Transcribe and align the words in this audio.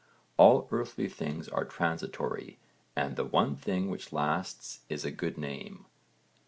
All 0.35 0.67
earthly 0.71 1.07
things 1.07 1.47
are 1.47 1.63
transitory 1.63 2.57
and 2.95 3.15
the 3.15 3.23
one 3.23 3.55
thing 3.55 3.87
which 3.87 4.11
lasts 4.11 4.79
is 4.89 5.05
good 5.05 5.35
fame. 5.35 5.85